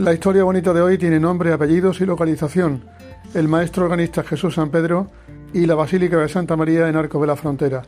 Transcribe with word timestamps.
La 0.00 0.14
historia 0.14 0.44
bonita 0.44 0.72
de 0.72 0.80
hoy 0.80 0.96
tiene 0.96 1.20
nombre, 1.20 1.52
apellidos 1.52 2.00
y 2.00 2.06
localización. 2.06 2.84
El 3.34 3.48
maestro 3.48 3.84
organista 3.84 4.22
Jesús 4.22 4.54
San 4.54 4.70
Pedro 4.70 5.08
y 5.52 5.66
la 5.66 5.74
Basílica 5.74 6.16
de 6.16 6.26
Santa 6.30 6.56
María 6.56 6.88
en 6.88 6.96
Arco 6.96 7.20
de 7.20 7.26
la 7.26 7.36
Frontera, 7.36 7.82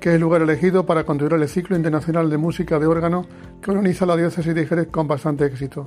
que 0.00 0.08
es 0.08 0.14
el 0.16 0.22
lugar 0.22 0.42
elegido 0.42 0.84
para 0.84 1.04
continuar 1.04 1.40
el 1.40 1.48
ciclo 1.48 1.76
internacional 1.76 2.28
de 2.28 2.36
música 2.36 2.80
de 2.80 2.86
órgano 2.86 3.26
que 3.62 3.70
organiza 3.70 4.04
la 4.06 4.16
diócesis 4.16 4.52
de 4.52 4.66
Jerez 4.66 4.88
con 4.88 5.06
bastante 5.06 5.46
éxito. 5.46 5.84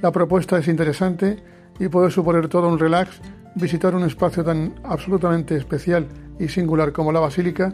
La 0.00 0.12
propuesta 0.12 0.58
es 0.58 0.68
interesante 0.68 1.42
y 1.80 1.88
puede 1.88 2.12
suponer 2.12 2.46
todo 2.46 2.68
un 2.68 2.78
relax 2.78 3.20
visitar 3.56 3.96
un 3.96 4.04
espacio 4.04 4.44
tan 4.44 4.76
absolutamente 4.84 5.56
especial 5.56 6.06
y 6.38 6.46
singular 6.46 6.92
como 6.92 7.10
la 7.10 7.18
Basílica 7.18 7.72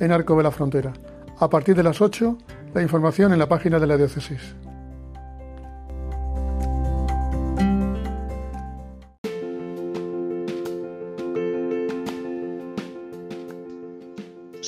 en 0.00 0.10
Arco 0.10 0.38
de 0.38 0.42
la 0.42 0.50
Frontera. 0.50 0.94
A 1.38 1.50
partir 1.50 1.76
de 1.76 1.82
las 1.82 2.00
8, 2.00 2.38
la 2.72 2.80
información 2.80 3.34
en 3.34 3.40
la 3.40 3.46
página 3.46 3.78
de 3.78 3.86
la 3.86 3.98
diócesis. 3.98 4.54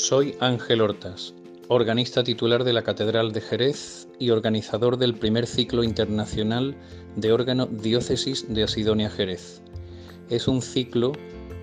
Soy 0.00 0.34
Ángel 0.40 0.80
Hortas, 0.80 1.34
organista 1.68 2.24
titular 2.24 2.64
de 2.64 2.72
la 2.72 2.82
Catedral 2.82 3.32
de 3.32 3.42
Jerez 3.42 4.09
y 4.18 4.30
organizador 4.30 4.96
del 4.96 5.14
primer 5.14 5.46
ciclo 5.46 5.84
internacional 5.84 6.74
de 7.16 7.32
órgano 7.32 7.66
Diócesis 7.66 8.46
de 8.48 8.62
Asidonia 8.62 9.10
Jerez. 9.10 9.60
Es 10.30 10.48
un 10.48 10.62
ciclo 10.62 11.12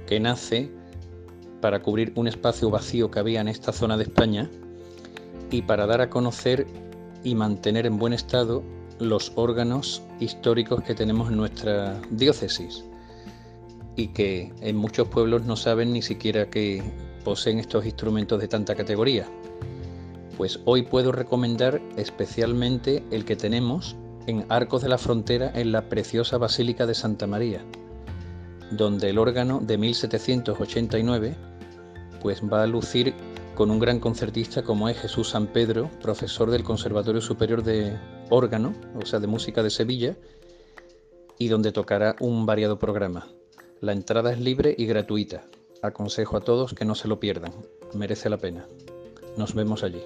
que 0.05 0.20
nace 0.20 0.70
para 1.62 1.82
cubrir 1.82 2.13
un 2.13 2.27
espacio 2.27 2.70
vacío 2.70 3.10
que 3.10 3.18
había 3.18 3.41
en 3.41 3.48
esta 3.48 3.73
zona 3.73 3.98
de 3.98 4.04
España 4.04 4.48
y 5.49 5.63
para 5.63 5.88
dar 5.88 6.02
a 6.02 6.12
conocer 6.12 6.68
y 7.24 7.34
mantener 7.34 7.88
en 7.88 7.98
buen 7.98 8.13
estado 8.13 8.63
los 8.99 9.32
órganos 9.34 10.04
históricos 10.20 10.84
que 10.84 10.93
tenemos 10.93 11.32
en 11.32 11.38
nuestra 11.38 11.99
diócesis 12.12 12.85
y 13.96 14.10
que 14.10 14.54
en 14.62 14.77
muchos 14.77 15.08
pueblos 15.08 15.43
no 15.46 15.55
saben 15.55 15.91
ni 15.91 16.04
siquiera 16.04 16.52
que 16.52 16.84
poseen 17.23 17.60
estos 17.60 17.85
instrumentos 17.85 18.40
de 18.40 18.48
tanta 18.48 18.76
categoría. 18.76 19.27
Pues 20.37 20.60
hoy 20.65 20.84
puedo 20.84 21.12
recomendar 21.12 21.82
especialmente 21.96 23.04
el 23.12 23.26
que 23.26 23.35
tenemos 23.35 23.96
en 24.27 24.46
Arcos 24.49 24.82
de 24.82 24.90
la 24.90 24.98
Frontera 24.98 25.51
en 25.55 25.71
la 25.71 25.90
preciosa 25.90 26.37
Basílica 26.37 26.85
de 26.85 26.93
Santa 26.93 27.27
María, 27.27 27.63
donde 28.71 29.09
el 29.09 29.18
órgano 29.18 29.59
de 29.62 29.77
1789 29.77 31.35
pues 32.21 32.41
va 32.41 32.63
a 32.63 32.68
lucir 32.68 33.13
con 33.55 33.71
un 33.71 33.79
gran 33.79 33.99
concertista 33.99 34.62
como 34.62 34.87
es 34.87 34.99
Jesús 34.99 35.29
San 35.29 35.48
Pedro, 35.48 35.90
profesor 36.02 36.52
del 36.52 36.63
Conservatorio 36.63 37.21
Superior 37.21 37.63
de 37.63 37.98
Órgano, 38.29 38.74
o 39.02 39.05
sea, 39.05 39.20
de 39.20 39.26
Música 39.26 39.63
de 39.63 39.71
Sevilla, 39.71 40.15
y 41.40 41.48
donde 41.48 41.71
tocará 41.71 42.15
un 42.20 42.46
variado 42.46 42.77
programa. 42.77 43.27
La 43.81 43.93
entrada 43.93 44.31
es 44.31 44.40
libre 44.40 44.76
y 44.77 44.85
gratuita. 44.85 45.46
Aconsejo 45.82 46.38
a 46.38 46.42
todos 46.42 46.74
que 46.74 46.86
no 46.86 46.96
se 46.96 47.08
lo 47.08 47.20
pierdan, 47.20 47.54
merece 47.94 48.30
la 48.30 48.38
pena. 48.38 48.68
Nos 49.38 49.54
vemos 49.54 49.84
allí. 49.84 50.02